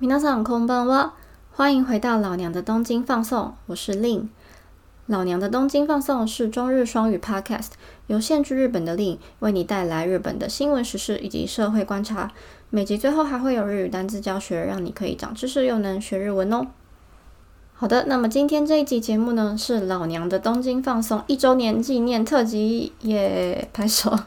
[0.00, 1.12] 皆さんこんばんは，
[1.52, 4.28] 欢迎回到老娘的东京放送，我是 Lin。
[5.06, 7.70] 老娘的东京放送是中日双语 Podcast，
[8.08, 12.30] 由现居日本的 Lin 为你带来日本的新闻时事以及社会观察。
[12.70, 16.66] 每集最后还会有日语单字教学，让你可以长知识又能学日文哦。
[17.72, 23.68] 好的，那么今天这一集节目呢，是老娘的东京放送一周年纪念特辑，耶！
[23.72, 24.18] 拍手。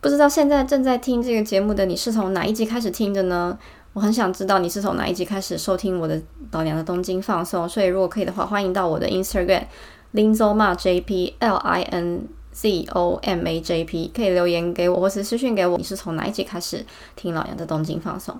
[0.00, 3.58] 不知道现在正在听这个节目的你是从哪一集开始听的呢？
[3.93, 7.67] 我很想知道你是从哪一集开始收听我的老娘的东京放送。
[7.67, 9.65] 所以如果可以的话，欢迎到我的 Instagram
[10.13, 16.85] linzoma jp l i n z o m a j p 可以留言给我，或是私讯给我，你是从哪一集开始
[17.15, 18.39] 听老娘的东京放送？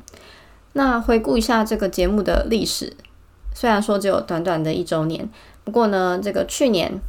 [0.73, 2.93] 那回顾一下这个节目的历史。
[3.53, 5.29] 虽然说只有短短的一周年，
[5.65, 6.99] 不过呢，这个去年，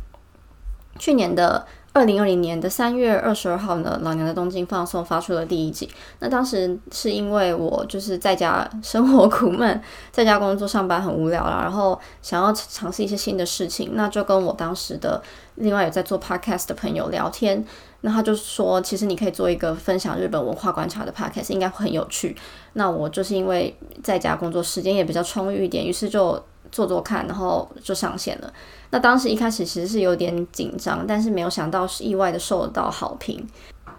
[0.98, 1.64] 去年的
[1.94, 5.88] 二零二零年的三月二十二号呢，老娘的东京放送发出了第一集。
[6.20, 15.22] 那当时是因为我就是在家生活苦闷，在家工作上班很无聊了，然后想要尝试一些新的事情，那就跟我当时的
[15.56, 17.62] 另外有在做 podcast 的朋友聊天。
[18.04, 22.34] 那他就说，其实你可以做一个分享日本文化观察的 podcast，应该会很有趣。
[22.72, 26.42] 那我就是因为在家工作时间也比较充裕一点，于是就
[26.72, 28.52] 做做看，然后就上线了。
[28.90, 33.46] 那当时一开始其实是有点紧张，但是没有想到是意外的受到好评。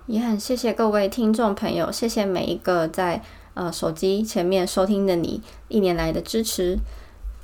[0.08, 3.22] 也很谢谢各位听众朋友，谢谢每一个在
[3.54, 6.78] 呃手机前面收听的你一年来的支持。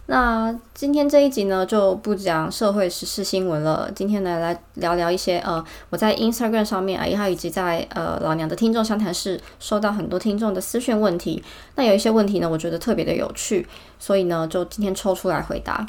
[0.10, 3.92] 那今天这一集呢，就不讲社会时事新闻了。
[3.94, 11.44] 今天呢，来聊聊一些呃，我在 Instagram 上面啊，也好以及在呃老娘的听众相谈室收到很多听众的私讯问题。
[11.76, 13.68] 那有一些问题呢，我觉得特别的有趣，
[14.00, 15.86] 所以呢，就今天抽出来回答。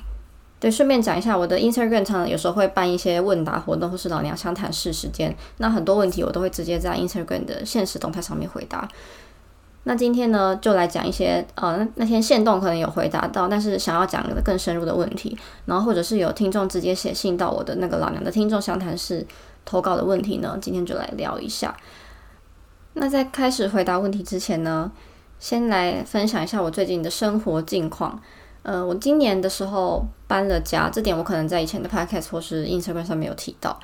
[0.58, 5.34] 对，顺便讲一下，我的 Instagram 上有时候会办一些问答活动，或是老娘相谈室时间。
[5.56, 8.86] 那很多问题我都会直接在 Instagram 的现实动态上面回答。
[9.84, 19.26] 那今天呢，就来讲一些呃，那天线动可能有回答到，但是想要讲的更深入的问题，然后或者是有听众直接写信到我的那个老娘的听众详谈室
[19.64, 21.74] 投稿的问题呢，今天就来聊一下。
[22.92, 24.92] 那在开始回答问题之前呢，
[25.38, 28.20] 先来分享一下我最近的生活近况。
[28.62, 33.80] 呃，我今年的时候搬了家，这点我可能在以前的 podcast 或是 Instagram 上面有提到。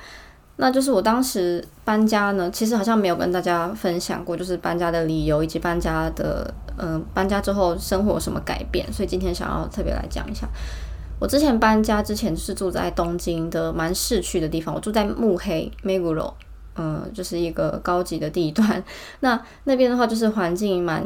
[0.59, 10.47] 那就是我当时搬家呢，其实好像没有跟大家分享过，就是搬家的理由以及搬家的，嗯，搬家之后生活有什么改变，所以今天想要特别来讲一下。
[11.19, 16.33] 我之前搬家之前是住在东京的蛮市区的地方，我住在目黑 Meguro，
[16.75, 18.83] 嗯，就是一个高级的地段。
[19.21, 21.03] 那那边的话就是环境蛮。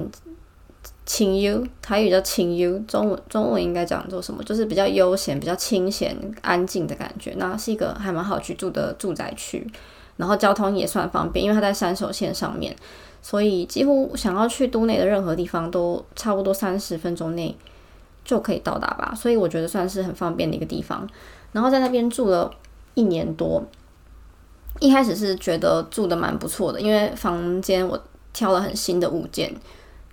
[1.03, 4.43] 清幽，台语叫清幽，中文中文应该讲做什么？
[4.43, 7.33] 就是比较悠闲、比较清闲、安静的感觉。
[7.37, 9.67] 那是一个还蛮好居住的住宅区，
[10.17, 12.75] 然后交通也算方便，因为它在山手线上面，
[13.21, 17.57] 所以几乎想要去都内的任何地方都差不多三十分钟内
[18.23, 19.13] 就可以到达吧。
[19.15, 21.07] 所以我觉得算是很方便的一个地方。
[21.51, 22.49] 然后在那边住了
[22.93, 23.61] 一年多，
[24.79, 28.01] 一开始是觉得住的蛮不错的，因为房间我
[28.31, 29.53] 挑了很新的物件。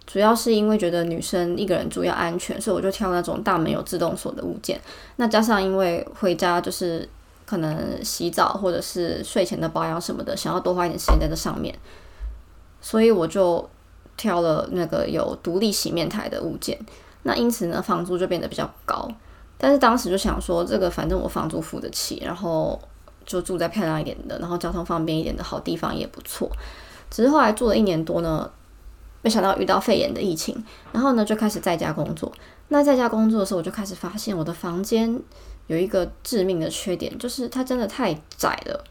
[0.08, 4.80] 主要是因为觉得女生一个人住要安全，所以我就挑那种大门有自动锁的物件。
[5.16, 7.06] 那加上因为回家就是
[7.44, 11.78] 可能洗澡或者是睡前的保养什么的，想要多花一点时间在这上面，
[12.80, 13.68] 所以我就
[14.16, 16.78] 挑了那个有独立洗面台的物件。
[17.24, 19.06] 那因此呢，房租就变得比较高。
[19.58, 22.80] 但是当时就想说，这个反正我房租付得起，然后
[23.26, 26.50] 就住在漂亮一点的，然后交通方便一点的好地方也不错。
[27.10, 28.50] 只是后来住了一年多呢。
[29.22, 32.32] 没想到遇到肺炎的疫情，然后呢就开始在家工作。
[32.68, 35.20] 那在家工作的时候，我就开始发现我的房间
[35.66, 38.84] 有一个致命的缺点，就是它真的太窄了。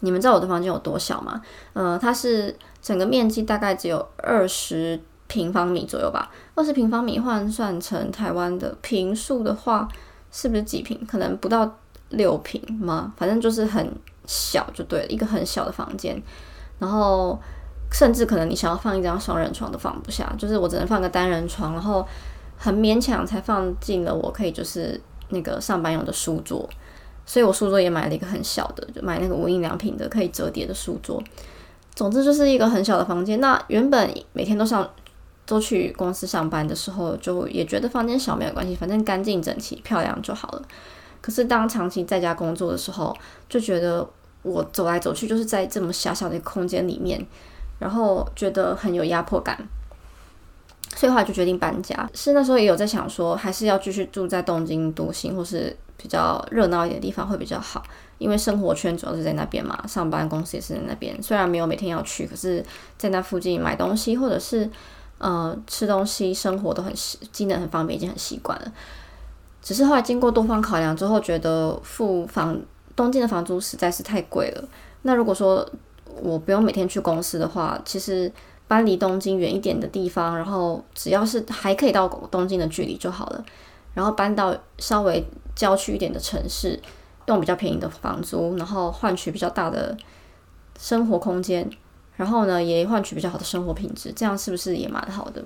[0.00, 1.40] 你们知道我的房间有多小吗？
[1.72, 6.30] 呃，它是整个面积大概只有二十平方米左右吧。
[6.54, 9.88] 二十平方米换算成台湾的平数的话，
[10.30, 11.06] 是不是几平？
[11.06, 11.78] 可能不到
[12.10, 13.14] 六平吗？
[13.16, 13.90] 反正就是很
[14.26, 16.20] 小就对了，一个很小的房间。
[16.78, 17.40] 然后。
[17.90, 22.06] 甚至可能你想要放一张双人床都放不下，就是我只能放个单人床，然后
[22.56, 25.00] 很勉强才放进了我可以就是
[25.30, 26.68] 那个上班用的书桌，
[27.24, 31.22] 所以我书桌也买了一个很小的，就买那个无印良品的可以折叠的书桌。
[31.94, 33.40] 总之就是一个很小的房间。
[33.40, 34.88] 那原本每天都上
[35.46, 40.62] 都去公司上班的时候，就也觉得房间小没有关系，反正干净整齐漂亮就好了。
[41.20, 43.16] 可是当长期在家工作的时候，
[43.48, 44.08] 就觉得
[44.42, 47.26] 我走来走去就是在这么狭小的空间里面。
[47.78, 49.56] 然后觉得很有压迫感，
[50.94, 52.08] 所以后来就决定搬家。
[52.14, 57.82] 是那时候也有在想说，还是要继续住在东京都心或是比较热闹一点的地方会比较好，
[58.18, 61.20] 因为生活圈主要是在那边嘛，上班公司也是在那边。
[61.22, 62.64] 虽然没有每天要去，可是
[62.96, 64.68] 在那附近买东西或者是
[65.18, 68.72] 呃，吃东西、生活都很习，机能很方便，已经很习惯了。
[69.60, 72.56] 只是后来经过多方考量之后，觉得付房
[72.94, 74.64] 东京的房租实在是太贵了。
[75.02, 75.68] 那如果说
[76.22, 78.30] 我不用每天去公司的话，其实
[78.66, 83.44] 搬离东京远一点的地方，然后只要是还可以到东京的距离就好了。
[83.94, 85.24] 然后搬到稍微
[85.56, 86.78] 郊区一点的城市，
[87.26, 89.96] 用比较便宜的房租，然后换取比较大的
[90.78, 91.68] 生活空间，
[92.16, 95.44] 然后呢也换取比较好的生活品质，这样是不是也蛮好的？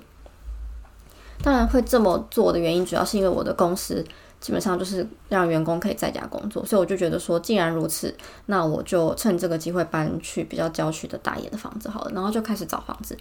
[1.41, 4.05] 当然会这么做的原因，主要是因为我的公司
[4.43, 8.13] 基本上就是让员工可以在家工作，所以我就觉得说，既然如此，
[8.47, 13.17] 那我就趁这个机会搬去比较郊区的大一点的房子好了，然后就开始找房子。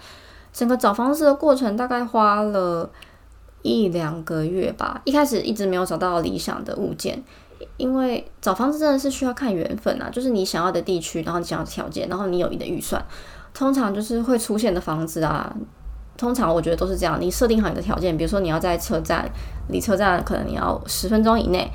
[0.53, 2.91] 整个找房子的过程大概花了
[3.63, 7.23] 一两个月吧，一开始一直没有找到理想的物件，
[7.77, 13.01] 因为找房子真的是需要看缘分啊，就是你想要的地区，然后你想要的条件，然后你有你的预算，
[13.55, 15.55] 通常就是会出现的房子啊。
[16.23, 19.29] 通常我觉得都是这样，你设定好你的条件，比如说你要在车站，
[19.67, 21.69] 离车站可能你要十分钟以内，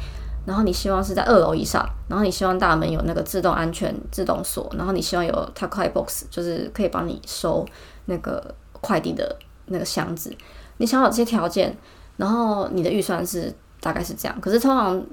[0.45, 7.65] 然后你希望是在二楼以上，然后你希望大门有那个自动安全自动锁，然后你希望有 t a k i box，就是可以帮你收
[8.05, 8.41] 那个
[8.71, 9.35] 快递的
[9.65, 10.33] 那个箱子。
[10.77, 11.75] 你想好这些条件，
[12.15, 14.39] 然后你的预算是大概是这样。
[14.39, 15.03] 可是通常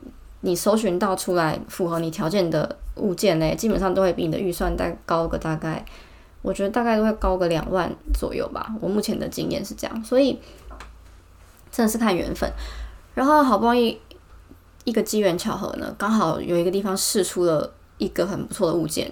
[0.43, 5.85] 你搜寻到出来符合你条件的物件呢，基本上都会比你的预算再高个大概。
[6.44, 10.38] 我觉得大概都会高个两万左右吧，我目前的经验是这样，所以
[11.70, 12.52] 真的是看缘分。
[13.14, 13.99] 然后好不容易
[14.85, 19.11] 一个机缘巧合呢，刚好有一个地方试出了一个很不错的物件，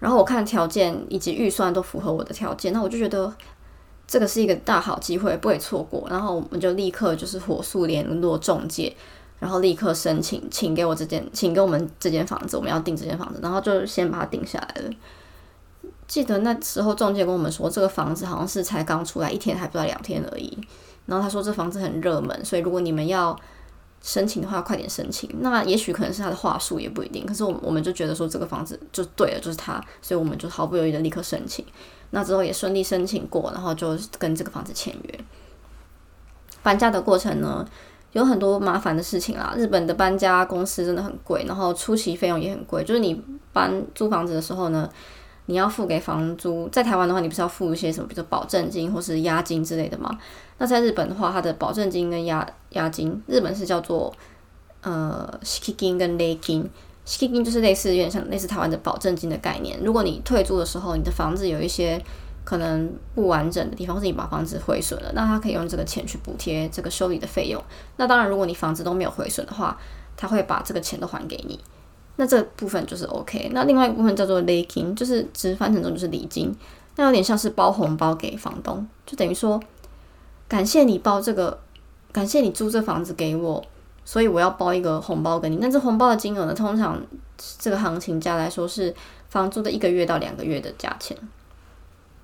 [0.00, 3.32] 然后我看条件以及预算都符合我的条件，那我就觉得
[4.08, 6.04] 这个是一个大好机会，不会错过。
[6.10, 8.92] 然后我们就立刻就是火速联络中介，
[9.38, 14.90] 然后立刻申请，请给我这间，请给我们这间房子，我们要订这间房子，然后就先把它定下来了。
[16.06, 20.58] 记得那时候中介跟我们说，这个房子好像是才刚出来一天，还不到两天而已。
[21.06, 23.34] 然后他说这房子很热门，所以如果你们要
[24.02, 25.28] 申请的话，快点申请。
[25.40, 27.24] 那也许可能是他的话术，也不一定。
[27.24, 31.64] 可是我我们就觉得说这个房子就对了，就是他，所以我们就毫不犹豫的立刻申请。
[32.10, 35.20] 那之后也顺利申请过，然后就跟这个房子签约。
[36.62, 37.66] 搬家的过程呢，
[38.12, 39.54] 有很多麻烦的事情啦。
[39.56, 42.84] 日本的搬家公司真的很贵，然后初期费用也很贵。
[42.84, 43.22] 就是你
[43.52, 44.88] 搬租房子的时候呢。
[45.46, 50.18] 你要付给房租，在台湾的话，你不是要付一些什么，比如说保证金或是押金之类的吗？
[50.58, 54.12] 那在日本的话，它的保证金跟押押金，日本是叫做
[54.82, 56.62] 呃 s h i k i 金跟 lei 金
[57.04, 59.78] s h i k i 金就是类似有点像类似台湾的保证金的概念。
[59.82, 62.02] 如果你退租的时候，你的房子有一些
[62.44, 67.62] 可能不完整的地方，或是你把房子毁损了，那他可以用这个钱去补贴这个修理的费用。
[67.96, 69.78] 那当然，如果你房子都没有毁损的话，
[70.16, 71.60] 他会把这个钱都还给你。
[72.16, 76.54] 那这部分就是 OK，那另外一部分叫做 laking，就是直翻成中就是礼金，
[76.96, 79.60] 那有点像是包红包给房东，就等于说
[80.46, 81.58] 感谢你包这个，
[82.12, 83.60] 感谢你租这房子给我，
[84.04, 85.56] 所以我要包一个红包给你。
[85.56, 87.00] 那这红包的金额呢，通常
[87.58, 88.94] 这个行情价来说是
[89.28, 91.16] 房租的一个月到两个月的价钱。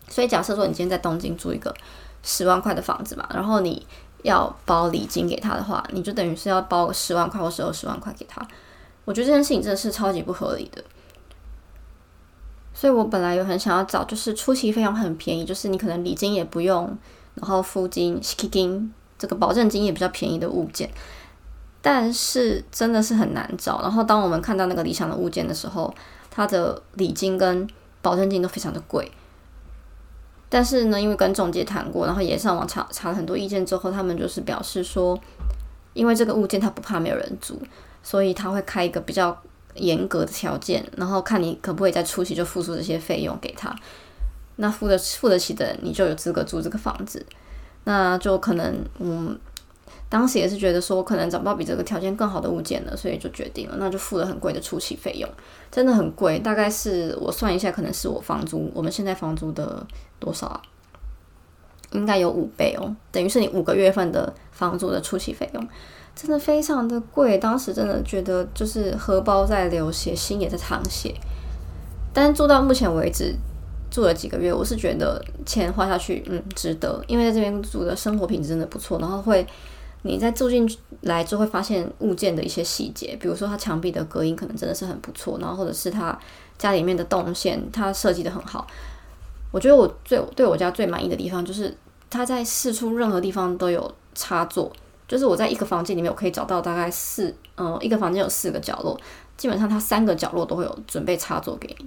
[0.09, 1.75] 所以假设说你今天在东京租一个
[2.23, 3.85] 十万块的房子嘛，然后你
[4.23, 8.41] 要包礼金给他的话，你就等于是要包十万块或是二十万块给他。
[9.05, 10.85] 我觉得这件事情真的是超级不合理的，
[12.73, 16.97] 所以我本来有很想要找，就是初期费用很便宜，就是你可能礼金也不用，
[17.35, 20.89] 然后付金、息金这个保证金也比较便宜的物件，
[21.83, 23.81] 但是真的是很难找。
[23.83, 25.93] 然后当我们看到那个理想的物件的时候，
[26.31, 27.69] 它的礼金跟
[28.01, 29.11] 保证金都非常的贵。
[30.49, 35.19] 但是呢，因为跟中介谈过，然后也上网查查了很多意见之后，他们就是表示说，
[35.95, 37.61] 因为这个物件它不怕没有人租。
[38.03, 39.37] 所以他会开一个比较
[39.75, 43.75] 严格的条件，然后看你可不可以在初期就付出这些费用给他。
[44.57, 47.25] 那付得付得起的，你就有资格租这个房子。
[47.85, 49.39] 那就可能，嗯，
[50.11, 55.27] 当时也是觉得说，可能找不到比这个条件更好的物件了，所以就决定了，那就付了很贵的初期费用，
[55.71, 59.87] 真的很贵，大概是我算一下，可能是我房租，我们现在房租的
[60.19, 60.61] 多少啊？
[61.93, 65.69] 应该有五倍哦，等于是你五个月份的房租的初期费用。
[66.15, 71.15] 真的非常的贵，当时真的觉得就是荷包在流血，心也在淌血。
[72.13, 73.35] 但是住到目前为止，
[73.91, 77.03] 住了几个月，我是觉得钱花下去，嗯，值得。
[77.07, 79.47] 因为在这边住的生活品质真的不错，然后会
[80.03, 80.69] 你在住进
[81.03, 86.19] 来就会发现物件的一些细节，比如说它墙壁的隔音可能真的是很不错，然后或者是它
[86.59, 88.67] 家里面的动线，它设计的很好。
[89.51, 91.77] 我觉得我最对我家最满意的地方就是
[92.09, 94.73] 它在四处任何地方都有插座。
[95.09, 98.97] 就是我在一个房间里面，我可以找到大概四，嗯，一个房间有四个角落，
[99.37, 101.87] 基本上它三个角落都会有准备插座给你，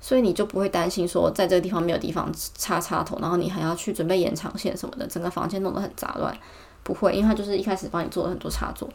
[0.00, 6.34] 所以你就不会担心说在这个地方没有地方插插头，然后你还要去准备延长线什么的，整个房间弄得很杂乱。
[6.82, 8.88] 不会，因为它就是一开始帮你做了很多插座，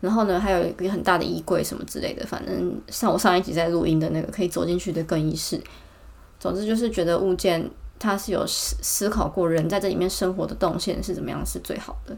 [0.00, 2.24] 然后呢，还有一个很大的衣柜什么之类的。
[2.24, 5.60] 反正像我上一集在录音的那个可以走进去的更衣室。
[6.38, 7.68] 总之就是觉得物件
[7.98, 12.16] 它是有思思考过人在这里面生活的动线是怎么样是最好的。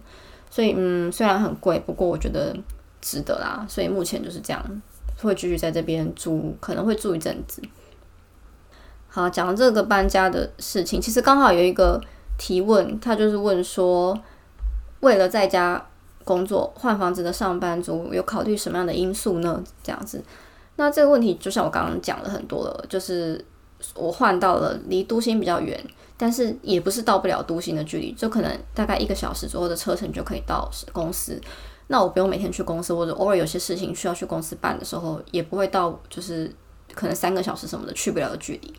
[0.50, 2.56] 所以嗯，虽然很贵，不过我觉得
[3.00, 3.64] 值得啦。
[3.68, 4.82] 所以目前就是这样，
[5.22, 7.62] 会继续在这边住，可能会住一阵子。
[9.08, 12.00] 好，讲这个搬家的事情，其实刚好有一个
[12.36, 14.16] 提问，他就是问说，
[15.00, 15.84] 为了在家
[16.24, 19.62] 工作换房子的上班族，有考虑什么样的因素呢？
[19.82, 20.22] 这样子，
[20.76, 23.44] 那这个问题就像我刚刚讲了很多了，就是
[23.94, 25.78] 我换到了离都心比较远，
[26.16, 31.40] 但是也不是到不了都心的距离，就可能大概一个小时左右的车程就可以到公司。
[31.88, 36.48] 那我不用每天去公司，或者偶尔有些事情需要去公司办的时候，也不会到就是
[36.94, 38.72] 可能三个小时什么的去不了的距离。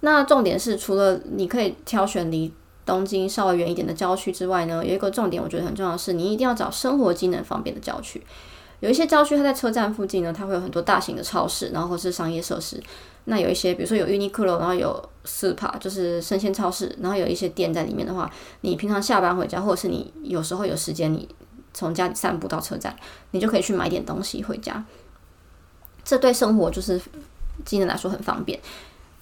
[0.00, 2.52] 那重点是，除了你可以挑选离
[2.84, 8.22] 东京稍微远一点的郊区之外呢，有一个重点我觉得很重要的是，你一定要找生活机能方便的郊区。
[8.80, 12.82] 有一些郊区它在车站附近呢，它会有很多大型的超市，然后或是商业设施。
[13.24, 21.26] 那有一些，比如说有 Uniqlo，然后有 Super，就是生鲜超市，然后有一些店在里面的话，你平常下班回家，或者是你有时候有时间，你
[21.72, 22.94] 从家里散步到车站，
[23.30, 24.84] 你就可以去买点东西回家。
[26.04, 27.00] 这对生活就是
[27.64, 28.60] 机能来说很方便。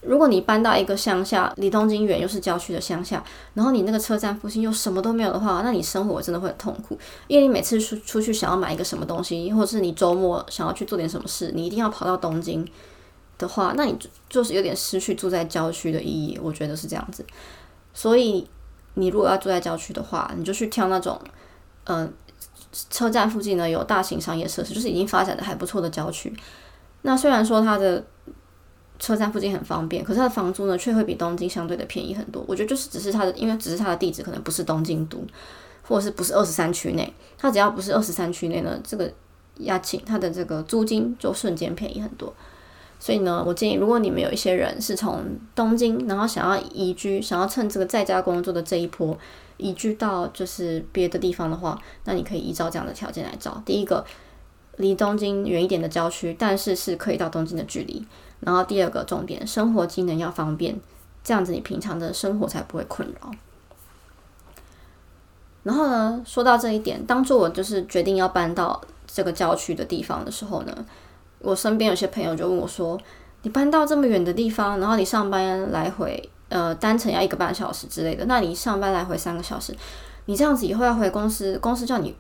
[0.02, 3.22] 如果你搬到一个乡下，离东京远又是郊区的乡下，
[3.54, 6.98] 然后你那个车站附近又什么都没有的话，那你生活真的会很痛苦。
[7.28, 12.66] 因为你每次出出去想要买一个什么东西，或者是你周末想要去做点什么事，你一定要跑到东京
[13.38, 13.96] 的话，那你
[14.28, 16.38] 就是有点失去住在郊区的意义。
[16.42, 17.24] 我觉得是这样子。
[17.94, 18.48] 所以
[18.94, 21.16] 你如果要住在郊区的话，你就去挑那种，
[21.84, 22.12] 嗯，
[22.90, 26.34] 车站附近呢有大型商业设施，就是已经发展的还不错的郊区。
[27.02, 28.04] 那虽然说它的
[29.02, 32.44] 车站附近很方便，可是它的房租呢却会比东京相对的便宜很多。
[32.46, 35.18] 我觉得就是只是它的，因为只是它的地址可能不是东京都，
[35.82, 39.12] 或者是不是二十三区内，它只要不是二十三区内呢，这个
[39.56, 42.32] 押请它的这个租金就瞬间便宜很多。
[43.00, 45.24] 所以呢，我建议如果你们有一些人是从
[45.56, 49.18] 东京，然后想要移居，想要趁这个在家工作的这一波
[49.56, 53.60] 移居到就是别的地方的话，那你可以依照这样的条件来找。
[53.66, 54.04] 第一个，
[54.76, 58.06] 离东京远一点的郊区，但是是可以到东京的距离。
[58.42, 60.78] 然后第二个重点，生活机能要方便，
[61.24, 63.30] 这样子你平常的生活才不会困扰。
[65.62, 70.84] 然后呢，说到这一点，当初我就是决定要搬到这个郊区的地方的时候呢，
[71.38, 73.00] 我身边有些朋友就问我说
[73.42, 79.72] ：“你搬到这么远的地方，然后你上班来回，呃，单程要一个半小时之类的，那你上班来回三个小时，
[80.26, 82.16] 你这样子以后要回公司，公司叫你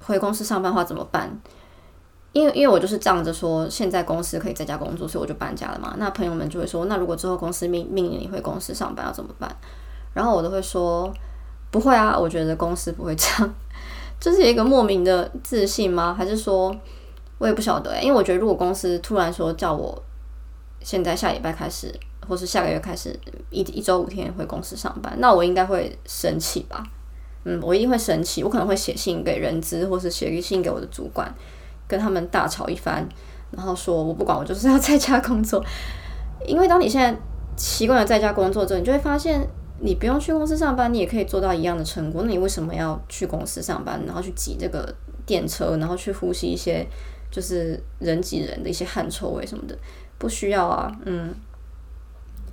[0.00, 1.36] 回公司上班的话怎么办？”
[2.34, 5.94] 因为因为我就是仗着说现在公司可以在家工作，所以我就搬家了嘛。
[5.98, 9.56] 那朋友们就会说，那如果之后公司命命令你回公司上班要怎么办？
[10.12, 11.10] 然后我都会说
[11.70, 13.54] 不会啊，我觉得公司不会这样，
[14.20, 16.12] 这是一个莫名的自信吗？
[16.12, 16.74] 还是说
[17.38, 18.02] 我也不晓得？
[18.02, 20.02] 因为我觉得如果公司突然说叫我
[20.80, 21.94] 现在下礼拜开始，
[22.28, 23.16] 或是下个月开始
[23.50, 26.82] 一一周五天回公司上班，那我应该会生气吧？
[27.44, 31.32] 嗯，我一定会生气，我可能会写信给人资，或是写信给我的主管。
[31.94, 33.08] 跟他们大吵一番，
[33.52, 35.64] 然后说我不管，我就是要在家工作。
[36.44, 37.16] 因为当你现在
[37.56, 39.40] 习惯了在家工作之后，你就会发现，
[39.78, 42.22] 你不用去公司上班，你也可以做到一样的成果。
[42.24, 44.92] 那你为什么要去公司上班，然后去挤这个
[45.24, 46.84] 电车，然后去呼吸一些
[47.30, 49.78] 就是人挤人的一些汗臭味什么的？
[50.18, 51.32] 不需要啊，嗯。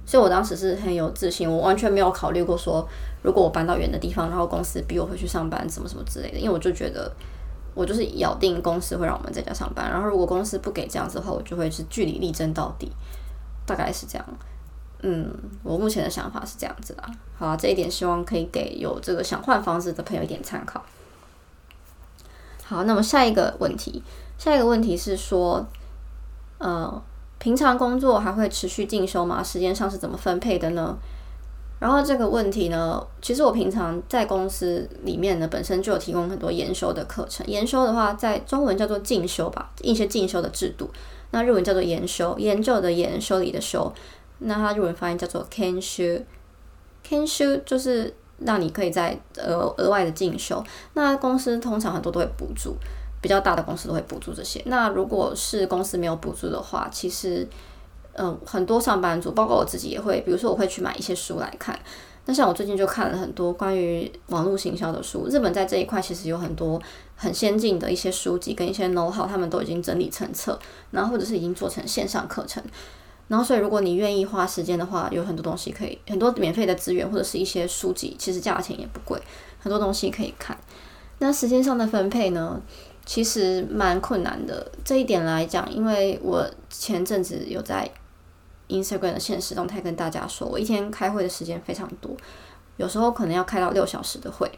[0.05, 2.88] 所以我当时是很有自信，我完全没有考虑过说，
[3.24, 6.38] 如果我搬到远的地方，然后公司逼我回去上班，什么什么之类的。
[6.38, 7.12] 因为我就觉得。
[7.74, 12.92] 我就是咬定公司会让我们在家上班，然后如果公司不给这样子的话，我就会是据理力争到底，
[13.66, 14.28] 大概是这样。
[15.04, 17.10] 嗯，我目前的想法是这样子啦。
[17.38, 20.84] 好，这一点希望可以给有这个想换房子的朋友一点参考。
[22.63, 24.04] 好，那么下一个问题，
[24.38, 25.66] 下一个问题是说，
[26.60, 27.01] 呃，
[27.40, 29.42] 平常工作还会持续进修吗？
[29.42, 30.98] 时间上是怎么分配的呢？
[31.82, 37.44] 然后这个问题呢，其实我平常在公司里面呢，本身就有提供很多研修的课程。
[37.48, 40.88] 研修的话，在中文叫做进修吧，一些进修的制度。
[41.32, 43.92] 那日文叫做研修，研究的研，修理的修。
[44.38, 50.64] 那它日文发音叫做 can shu，can shu 就是让你可以在额额外的进修。
[50.94, 52.76] 那公司通常很多都会补助，
[53.22, 54.62] 比较大的公司都会补助这些。
[54.68, 57.48] 那如果是公司没有补助的话，其实。
[58.13, 61.77] 嗯，很多上班族，包括我自己也会，比如说我会去买一些书来看。
[62.25, 66.80] 那像我最近就看了很多关于网络行销的书，日本在这一块其实有很多
[67.15, 70.60] 很先进的一些书籍跟一些 know how，他们都已经整理成册，
[70.91, 72.63] 然后或者是已经做成线上课程。
[73.27, 79.18] 然后，所以如果你愿意花时间的话，有很多东西可以，很多免费的资源或者是一些书籍，其实价钱也不贵，
[79.58, 80.58] 很多东西可以看。
[81.20, 82.62] 那时间上的分配呢，
[83.06, 84.70] 其实蛮困难的。
[84.84, 87.89] 这一点来讲，因为我前阵子有在
[88.72, 92.12] Instagram 的现实动态跟大家说，我一天开会的时间非常多，
[92.78, 94.50] 有时候可能要开到六小时的会。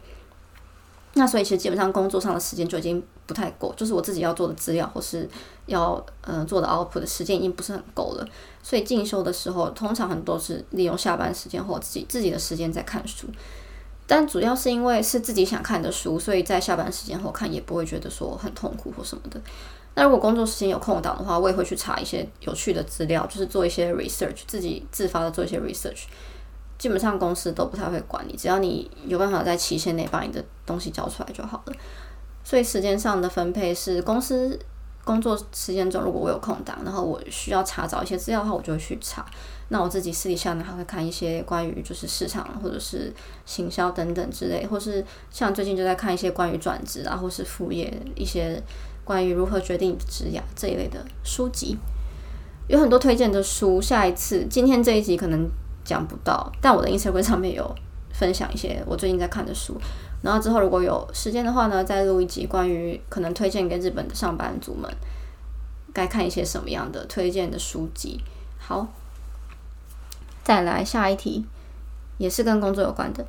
[1.15, 5.29] 那所以其实基本上工作上的时间就已经不太够，就是我自己要做的资料或是
[5.67, 8.27] 要嗯做的 output 的时间已经不是很够了。
[8.63, 13.27] 所以进修的时候，通常很多是利用下班时间或自己自己的时间在看书。
[14.07, 19.39] 但主要是因为是自己想看的书，所以在下班时间后看也不会觉得说很痛苦或什么的。
[19.95, 26.05] 那如果工作时间有空档的话，我也会去查一些有趣的资料，就是做一些 research，自己自发的做一些 research。
[26.79, 31.73] 基本上公司都不太会管你，只要你有办法在期限内把你的东西交出来就好了。
[32.43, 34.59] 所以时间上的分配是公司
[35.05, 39.25] 工作时间中，如果我有空档，然后我需要查找一些资料的话，我就会去查。
[39.69, 43.13] 那我自己私底下呢，还会看一些关于就是市场或者是
[43.45, 48.61] 行销等等之类，或是像最近就在看一些关于转职啊，或是副业一些
[49.03, 51.77] 关于如何决定职业这一类的书籍，
[52.67, 53.81] 有很多推荐的书。
[53.81, 55.49] 下一次今天这一集可能。
[55.85, 57.75] 讲不到，但我的 Instagram 上面有
[58.13, 59.77] 分享一些我最近在看的书，
[60.21, 64.89] 然后之后如果有时间的话呢，再录一集关于可能推荐给日本的上班族们
[65.91, 68.21] 该看一些什么样的推荐的书籍。
[68.57, 68.87] 好，
[70.41, 71.45] 再来下一题，
[72.17, 73.27] 也是跟工作有关的，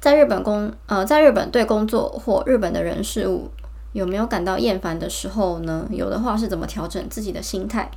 [0.00, 3.50] 在日本工呃，在日本对工作或日本的人事物
[3.94, 5.88] 有没有感到厌烦的时候呢？
[5.90, 7.90] 有的话是怎么调整自己的心态？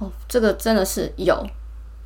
[0.00, 1.46] 哦，这个真的是有。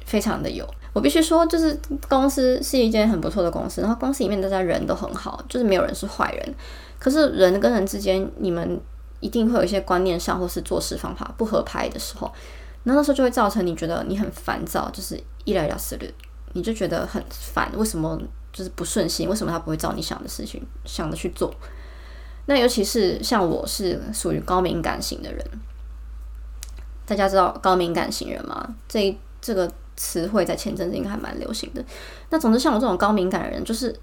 [0.05, 6.55] 非常的有，我必须说，就是公司是一间很不错的公司，然后公司里面大家人都很好，就是没有人是坏人。
[6.99, 8.79] 可是人跟人之间，你们
[9.21, 12.31] 一定会有一些观念上或是做事方法不合拍的时候，
[12.83, 16.07] 那那时候就会造成你觉得你很烦躁，就是一来要死的，
[16.53, 18.21] 你就觉得很烦，为什么
[18.53, 19.29] 就是不顺心？
[19.29, 21.55] 为什么他不会照你想的事情想的去做？
[22.47, 25.45] 那尤其是像我是属于高敏感型的人，
[27.07, 28.75] 大家知道高敏感型人吗？
[28.89, 29.71] 这这个。
[29.95, 31.85] 词汇在前阵子应该还蛮流行的。
[32.31, 33.95] 那总之，像我这种高敏感的人，就是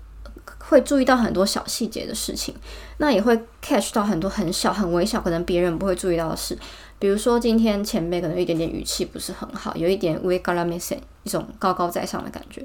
[0.60, 2.56] 会注意到很多小细节的事情，
[2.98, 6.58] 那也会 catch 到很多很小、很微小，可能别人不会注意到的事。
[7.00, 12.64] 比如说，今天前辈可能有一点点语气不是很好，有一点 we gotta miss it，一种高高在上的感觉，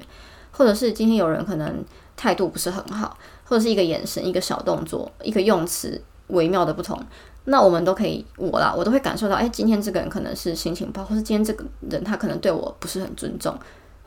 [0.51, 1.83] 或者是今天有人可能
[2.15, 6.99] 态度不是很好，或者是一个眼神、一个小动作、一个用词微妙的不同。
[7.45, 13.55] 那我们都可以，我啦，我都会感受到，哎，今天这个人可能是心情不好，或是今天这个人他可能对我不是很尊重，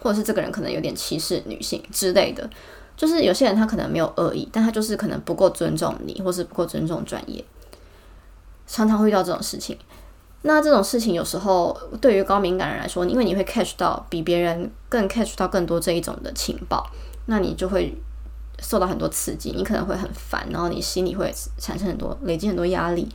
[0.01, 2.49] 或者是这个人可能有点歧视女性之类的。
[2.97, 7.45] 就是有些人他可能没有恶意，但他就是可能不够尊重你，或是不够尊重专业，
[8.67, 9.79] 常常会遇到这种事情。
[10.43, 16.85] 那这种事情有时候对于高敏感人来说，因为你会 catch 到比别人更 catch 到更多这一种的情报，
[17.29, 17.97] 那你就会。
[18.61, 23.09] 受到很多刺激，你可能会很烦，然后你心里会产生很多累积很多压力。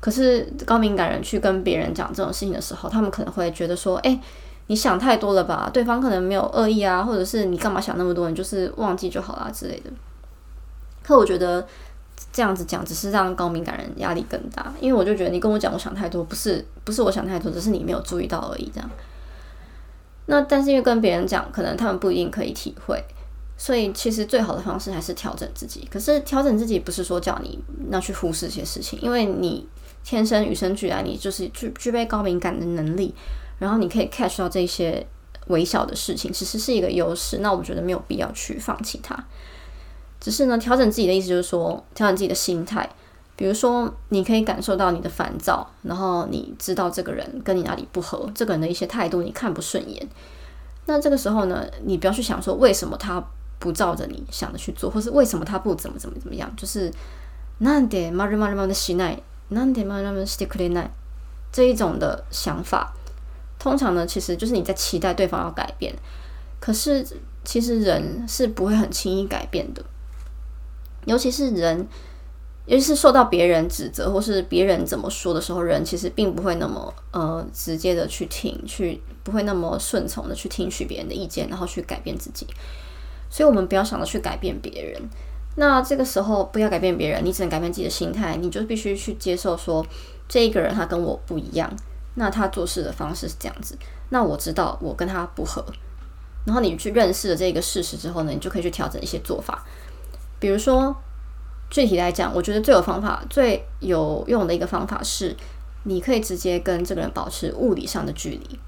[0.00, 4.20] 可是高敏感人去跟别人讲这种事情的时候，他们可能会觉得说：“哎，
[4.66, 5.70] 你想太多了吧？
[5.72, 8.28] 对方可能没有恶意啊，或者是你干嘛想那么多？
[8.28, 9.90] 你就是忘记就好啦之类的。”
[11.02, 11.66] 可我觉得
[12.30, 18.70] 这样子讲只是让高敏感人压力更大，因为我就觉得你跟我讲我想太多，不是不是我想太多，只是你没有注意到而已。
[18.74, 18.90] 这样。
[20.26, 23.02] 那但是因为跟别人讲，可能他们不一定可以体会。
[23.56, 25.86] 所以，其实最好的方式还是调整自己。
[25.90, 27.56] 可是，调整自己不是说叫你
[27.90, 29.68] 那去忽视一些事情，因为你
[30.02, 33.14] 天生与生俱来，你就是具具备高敏感的能力，
[33.60, 35.06] 然后你可以 catch 到这些
[35.46, 37.38] 微小的事情，其实是一个优势。
[37.38, 39.16] 那我觉得没有必要去放弃它。
[40.18, 42.88] 只是呢，调整自己的意思就是说，调整自己的心态。
[43.36, 50.08] 比如说，你可以感受到你的烦躁，然后你知道这个人跟你哪里不合，这个人的一些态度你看不顺眼。
[50.86, 53.22] 那这个时候呢，你不要去想说为什么他。
[53.61, 56.91] 不照着你想的去做，或是为什么他不怎么怎么怎么样，就是
[57.59, 60.89] なんでまるまるまるしない、なんでまるまるしてくれない
[61.51, 62.93] 这一种的想法，
[63.57, 65.95] 通常呢，其实就是你在期待对方要改变。
[66.59, 67.05] 可是
[67.43, 69.83] 其实人是不会很轻易改变的，
[71.05, 71.87] 尤其是人，
[72.65, 82.45] 尤其是受到别人指责或是别人怎么说的时候，人其实并不会那么呃直接的去听，去不会那么顺从的去听取别人的意见，然后去改变自己。
[83.32, 85.00] 所以，我们不要想着去改变别人。
[85.56, 88.36] 那这个时候，不要改变别人，你只能改变自己的心态。
[88.36, 89.84] 你就必须去接受说，
[90.28, 91.74] 这一个人他跟我不一样，
[92.16, 93.74] 那他做事的方式是这样子。
[94.10, 95.64] 那我知道我跟他不合。
[96.44, 99.64] 然后你去认识了这个事实之后呢，你就可以去调整一些做法。
[100.38, 100.94] 比如说，
[101.70, 105.34] 具体来讲，我觉得最有方法、最有用的一个方法是，
[105.84, 108.58] 你可以直接跟这个人保持物理上的距离。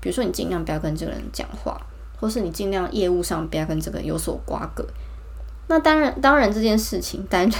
[0.00, 1.80] 比如说你尽量不要跟这个人讲话，
[2.24, 4.82] 或是你尽量业务上不要跟这个有所瓜葛。
[5.68, 7.50] 那当然，当然这件事情，当然，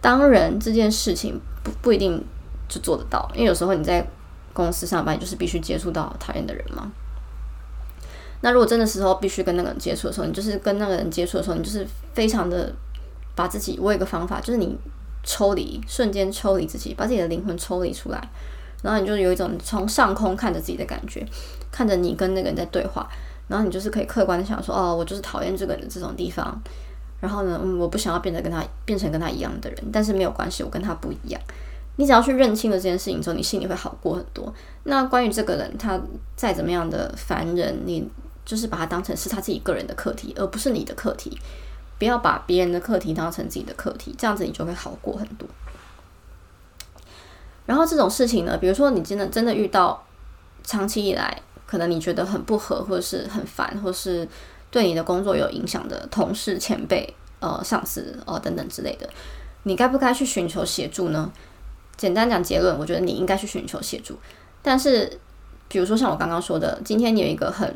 [0.00, 2.20] 当然这件事情不不一定
[2.68, 4.04] 就做得到，因为有时候你在
[4.52, 6.90] 公司上班，就是必须接触到讨厌的人嘛。
[8.40, 12.72] 那如果真的时候必须跟那个人接触的时候，你就是跟那个人接触的时候，你就是非常的
[13.36, 14.76] 把自己，我有一个方法，就是你
[15.22, 18.28] 抽离，瞬间抽离自己，把自己的灵魂抽离出来，
[18.82, 21.26] 然后你就有一种从上空看着自己的感觉，
[21.72, 23.08] 看着你跟那个人在对话，
[23.48, 26.56] 然后你就是可以客观的想说，哦，我就是讨厌这个人这种地方，
[27.20, 31.40] 然后呢，嗯，我不想要变得跟他变成跟他一样的人，但是没有关系，我跟他不一样。
[31.96, 34.54] 你只要去认清了这件事情之后，你心里会好过很多。
[34.84, 36.00] 那关于这个人，他
[36.36, 38.08] 再怎么样的烦人，你。
[38.48, 41.38] 就是把他当成是他自己个人的课题，而不是你的课题。
[41.98, 45.46] 不要把别人的课题当成自己的课题，这样子你就会好过很多。
[47.66, 50.02] 然后这种事情呢，比如说你真的真的遇到
[50.64, 54.26] 长期以来可能你觉得很不合，或者是很烦，或是
[54.70, 59.08] 对你的工作有影响的同事、前辈、呃上司、呃等等之类的，
[59.64, 61.30] 你该不该去寻求协助呢？
[61.96, 64.18] 简单讲结论，我觉得你应该去寻求协助。
[64.62, 65.20] 但是，
[65.68, 67.74] 比如说像我刚刚说的，今天你有一个很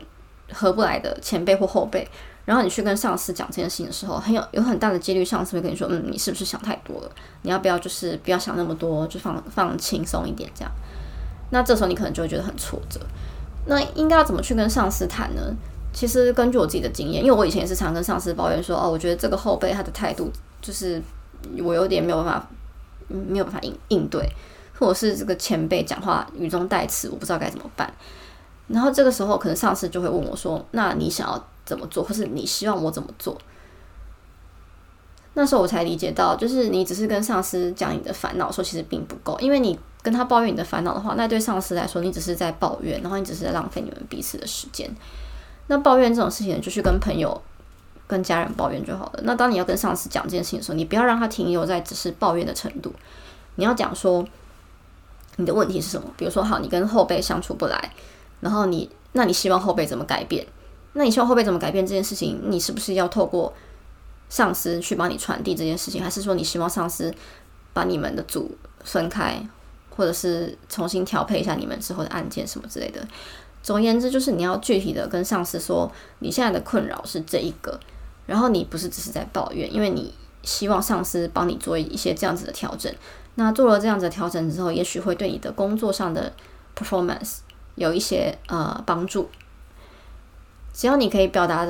[0.52, 2.08] 合不来的前辈或后辈，
[2.44, 7.10] 然后你去跟上司讲这件事情的时候，很有有很大的几率，上司会跟你说：“嗯，你是不是想太多了？
[7.42, 10.72] 你要不要就是不要想那么多，就放放轻松一点这样。”
[11.50, 13.00] 那这时候你可能就会觉得很挫折。
[13.66, 15.54] 那应该要怎么去跟上司谈呢？
[15.92, 21.00] 其实根据我自己的经验，因为我以前也是常跟上司抱怨说：“哦，我觉得这个后辈他的态度就是
[21.62, 22.50] 我有点没有办法，
[23.08, 24.26] 没有办法应应对，
[24.78, 27.92] 或者是这个前辈讲话语中带刺，我不知道该怎么办。”
[28.68, 33.36] 然后这个时候，可能上司就会问我说：“那你想要怎么做，或是你希望我怎么做？”
[35.34, 44.90] 那时候我才理解到，就是你只是跟上司讲你的烦恼，说其实并不够，因为你跟他抱怨你的烦恼的话，那对上司来说，你只是在抱怨，然后你只是在浪费你们彼此的时间。
[45.68, 47.40] 那抱怨这种事情，就去跟朋友、
[48.06, 49.20] 跟家人抱怨就好了。
[49.22, 52.92] 那当你要跟上司讲这件事情的时候，你不要让他停留在只是抱怨的程度，
[53.54, 54.26] 你要讲说
[55.36, 56.08] 你的问题是什么。
[56.16, 57.92] 比如说，好，你跟后辈相处不来。
[58.40, 60.44] 然后你，那你希望后辈怎么改变？
[60.94, 62.40] 那你希望后辈怎么改变这件事情？
[62.46, 63.54] 你是不是要透过
[64.28, 67.14] 上司去帮你传递这件事情，还是说你希望上司
[67.72, 68.50] 把你们的组
[68.82, 69.40] 分开，
[69.96, 73.06] 或者是重新调配一下你们之后的案件什么之类的？
[73.62, 77.78] 总而言之，就是你要具体的跟上司说，你现在的困扰是这一个，
[78.26, 82.92] 然后你不是只是在抱怨，因为你希望上司帮你做一些这样子的调整。
[83.36, 86.32] 那做了这样子的调整之后，也许会对你的工作上的
[86.76, 87.38] performance。
[87.74, 89.30] 有一些呃帮助，
[90.74, 91.66] 只要你可以表达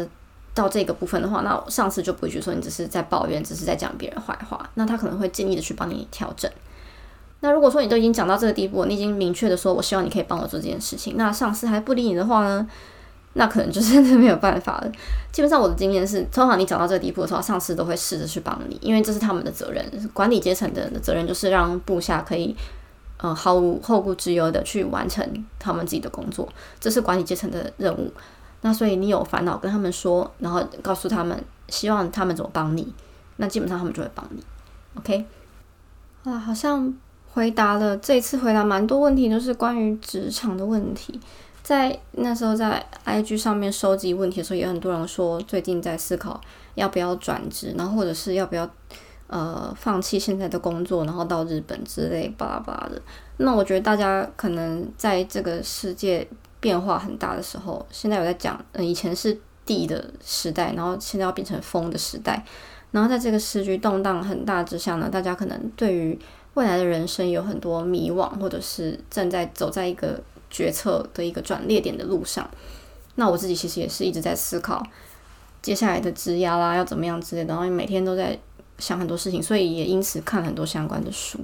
[0.52, 6.50] 到这个部分的话，那上司就不会觉得说你只是在抱怨，只是在讲别人坏话，那他可能会尽力的去帮你调整。
[7.42, 12.66] 那如果说你都已经讲到这个地步，你已经明确的说我希望你可以帮我做这件事情，那上司还不理你的话呢，
[13.34, 14.90] 那可能就真的没有办法了。
[15.30, 22.56] 基本上我的经验是，通常你讲到这个地步的时候，上司都会试着去帮你，因为这是他们的责任，管理阶层的人的责任就是让部下可以。
[23.18, 25.24] 呃，毫无后顾之忧的去完成
[25.56, 26.48] 他们自己的工作，
[26.80, 28.12] 这是管理阶层的任务。
[28.62, 32.92] 那所以你有烦恼跟他们说，然后告诉他们，希望他们怎么帮你，
[33.36, 34.42] 那基本上他们就会帮你。
[34.98, 35.24] OK，
[36.24, 36.92] 啊，好像
[37.32, 41.20] 回答了这次回答蛮多问题，都是关于职场的问题。
[41.62, 46.40] 在那时候在 IG 上面收集问题的时候，也很多人说最近在思考
[46.74, 48.68] 要不要转职，然后或者是要不要。
[49.28, 53.00] 呃，放弃现在的工作，然后到日本之类巴拉巴拉的。
[53.38, 56.28] 那我觉得大家可能在这个世界
[56.60, 62.44] 变化很大的时候，现在有在讲，嗯，以前是地的时代，然后现在要变成风的时代。
[62.90, 66.18] 然后在这个时局动荡很大之下呢，大家可能对于
[66.54, 72.48] 未来的人生有很多迷惘，或者是正在走在一个决策的一个转捩点的路上。
[73.14, 74.82] 那我自己其实也是一直在思考
[75.60, 78.38] 接下来的职压啦，要怎么样之类的，然后每天都在。
[78.78, 81.38] 想很多事情，所以也因此看很多相关的书。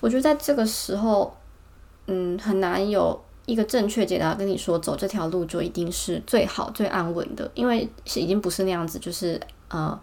[0.00, 1.34] 我觉得在这个时候，
[2.08, 8.98] 嗯，很难有一个正确解答跟你说走这条路就一定是最好、最安稳的，因为已经不是那样子。
[8.98, 9.98] 就是呃，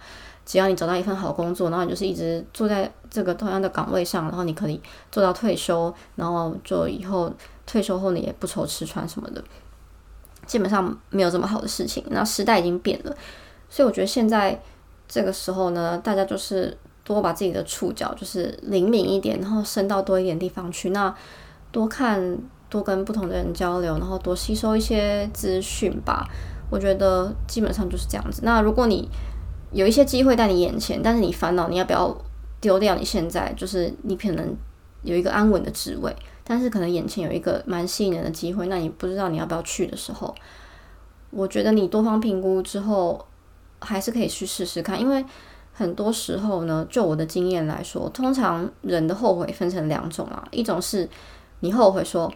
[0.45, 4.79] 只要你找到一份好工作，然后你就是一直坐在这个同样的岗位上，然后你可以
[5.11, 7.33] 做到退休，然后就以后
[7.65, 9.43] 退休后你也不愁吃穿什么的，
[10.45, 12.03] 基本上没有这么好的事情。
[12.09, 13.15] 那时代已经变了，
[13.69, 14.61] 所以我觉得现在。
[15.07, 20.89] 这个时候呢，大家就是多把自己的触角就是灵敏一点，然后伸到多一点地方去。
[20.89, 21.15] 那
[21.71, 22.39] 多看、
[22.71, 26.27] 多跟不同的人交流，然后多吸收一些资讯吧。
[26.71, 28.41] 我觉得基本上就是这样子。
[28.43, 29.07] 那如果你
[29.75, 32.17] 有一些机会在你眼前，但是你烦恼你要不要
[32.61, 34.55] 丢掉你现在就是你可能
[35.01, 40.33] 有一个安稳的职位，但是可能眼前有一个蛮吸引人的机会，那你不知道你要不要去的时候，
[41.29, 43.25] 我觉得你多方评估之后，
[43.81, 45.25] 还是可以去试试看，因为
[45.73, 51.09] 很多时候呢，就我的经验来说，通常人的后悔分成两种啊，一种是
[51.59, 52.31] 你后悔说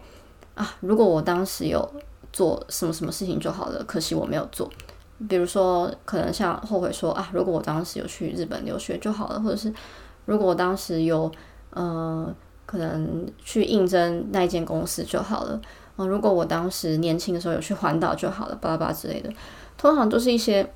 [0.54, 1.90] 啊，如果我当时有
[2.34, 4.70] 做什么什么事情就好了，可惜我没有做。
[5.28, 9.70] 比如说，可能像后悔说啊，如果我当时有去日本留学就好了，或者是
[10.24, 11.30] 如果我当时有
[11.70, 15.60] 呃，可能去应征那间公司就好了。
[15.98, 19.30] 嗯，如果我当时年轻的时候有去环岛就好了，巴拉巴拉之类的，
[19.76, 20.66] 通常都是一些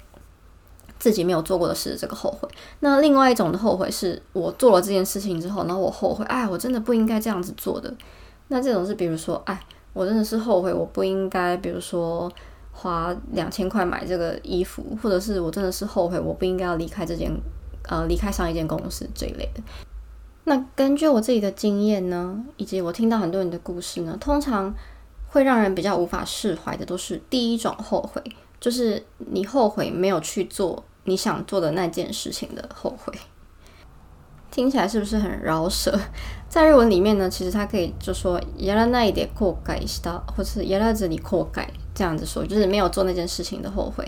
[0.99, 2.47] 自己没有做过的事，这个后悔。
[2.81, 7.91] 那另外一种的后悔是我做了这件事情之后，然后我后悔，哎，我真的不应该这样子做的。
[8.49, 9.59] 那这种是比如说，哎，
[9.95, 12.31] 我真的是后悔，我不应该，比如说。
[12.74, 17.30] 花两千块买这个衣服，或者是我真的是后悔，我不应该要离开这间，
[17.84, 19.62] 呃，离开上一间公司这一类的。
[20.46, 24.74] 那根据我自己的经验呢，以及我听到很多人的故事呢，通常
[25.28, 28.24] 会让人比较无法释怀的，都是第一种后悔，
[28.60, 33.14] 就是你后悔没有去做你想做的那件事情的后悔。
[34.50, 36.00] 听起来是不是很饶舌？
[36.48, 41.68] 在日文里面呢，其实它可以就说“やらないで後悔した”或者是“やらずに後悔”。
[41.95, 44.05] 这样子说，就是没有做那件事情的后悔，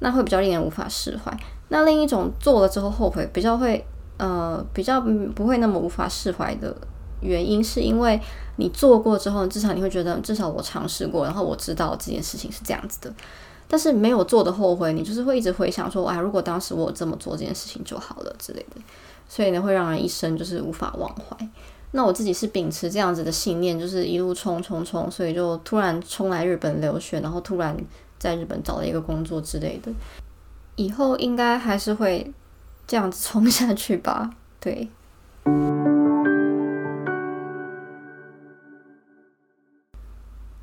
[0.00, 1.34] 那会比较令人无法释怀。
[1.68, 3.84] 那另一种做了之后后悔，比较会
[4.16, 5.00] 呃比较
[5.34, 6.74] 不会那么无法释怀的
[7.20, 8.20] 原因，是因为
[8.56, 13.14] 你做过之后，至少你会觉得至少我尝试过，然后我知道这件事情是这样子的。
[13.68, 18.80] 但是没有做的后悔，你就是会一直回想说，啊，如果当时我这么做这件事情就好了之类的，
[19.28, 21.48] 所以呢，会让人一生就是无法忘怀。
[21.92, 27.76] 那我自己是秉持这样子的信念，就是一路冲冲冲，所以就突然冲来日本留学，然后突然
[28.18, 29.90] 在日本找了一个工作之类的。
[30.76, 32.32] 以后应该还是会
[32.86, 34.30] 这样子冲下去吧？
[34.60, 34.88] 对。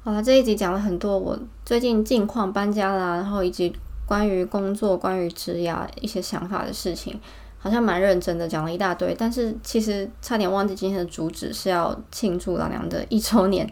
[0.03, 7.19] 好了，这一集讲了很多我最近近况、搬家啦，然后以及关于工作、关于职涯一些想法的事情。
[7.67, 13.69] 好像蛮认真的讲了一大堆，但是其实差点忘记今天的主旨是要庆祝老娘的一周年，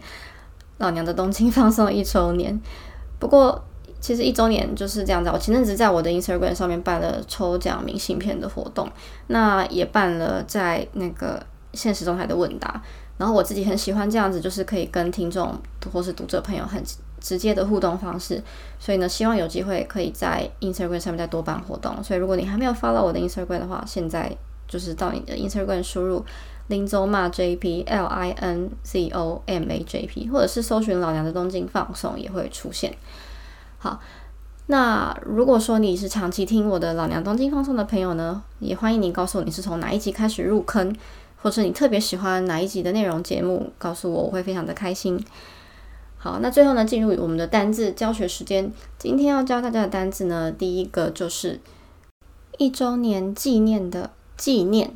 [0.76, 2.60] 老娘的东京放送一周年。
[3.18, 3.64] 不过
[3.98, 8.86] 其实一周年就是这样子，我前阵子在我的 Instagram 上面办了抽奖明信片的活动，
[9.28, 12.82] 那也办了在那个现实中台的问答，
[13.16, 15.58] 然后我自己很喜欢这样子，就是可以跟听众
[15.90, 16.82] 或是读者朋友很。
[17.26, 18.40] 直接的互动方式，
[18.78, 22.00] 所以呢，希望有机会可以在 Instagram 上面再多办活动。
[22.04, 24.30] 所以如果你还没有 follow 我的 Instagram 的话，现在
[24.68, 26.24] 就是到你的 Instagram 输入
[26.68, 32.94] 林州骂 JP L I N Z O M A J P，或者是搜寻老娘的东京放送也会出现。
[33.78, 34.00] 好，
[34.66, 40.94] 那如果说你是长期听我的老娘东京放送的朋友呢，也欢迎你告诉我你是从哪一集开始入坑，
[41.42, 45.20] 或者你特别喜欢哪一集的内容节目，告诉我，我会非常的开心。
[46.18, 48.72] 好，那最后呢，进入我们的单字教学时间。
[48.98, 51.60] 今天要教大家的单字呢，第一个就是
[52.58, 54.92] 一周年纪念的纪念。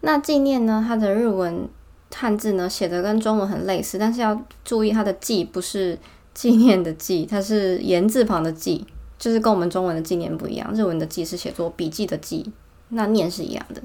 [0.00, 1.68] 那纪念呢，它的日文
[2.12, 5.96] 汉字呢写的跟中文很类似，但是要注意它的纪不是
[6.34, 8.84] 纪念的纪，它是言字旁的纪，
[9.18, 10.72] 就是跟我们中文的纪念不一样。
[10.74, 12.50] 日文的纪是写作笔记的记，
[12.88, 13.80] 那念是一样的。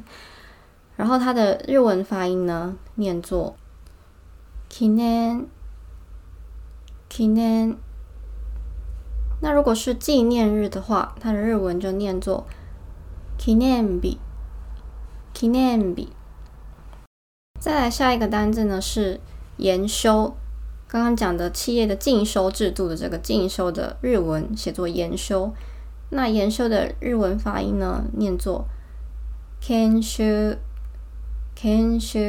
[0.95, 3.55] 然后它的日文发音呢，念作
[4.71, 5.45] kinen。
[7.13, 7.75] 纪念。
[9.41, 12.47] 那如果是纪念日的话，它的日文就念作
[13.37, 14.17] 纪念日。
[15.33, 16.07] 纪念日。
[17.59, 19.19] 再来下一个单字呢是
[19.57, 20.33] 研修。
[20.87, 25.53] 刚刚讲的企业的进修制度的这个进修的日文写作研修。
[26.11, 28.65] 那研修的日文发音呢念作
[29.67, 30.23] 研修。
[31.61, 32.19] 研修。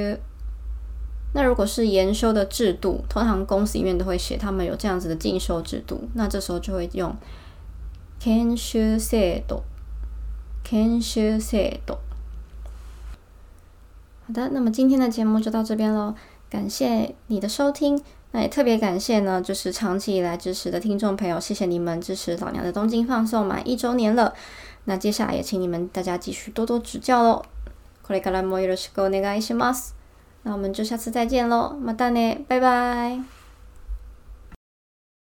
[1.33, 7.15] 那如果是研修的制度，通常公司里面都会写他们有这样子的进修制度，那这时候就会用
[8.23, 9.61] 研修制度。
[10.71, 11.97] 研修制度。
[14.25, 16.13] 好的，那么今天的节目就到这边喽，
[16.49, 24.33] 感谢你的收听，那也特别感谢呢，就是长期以来支持的听众朋友，谢谢你们支持老娘的东京放送满一周年了，
[24.85, 27.43] 那接下来也请你们大家继续多多指教喽。
[28.05, 29.93] これからもよろしくお願いします。
[30.44, 33.41] 那我们就下次再见喽，么哒呢，拜拜。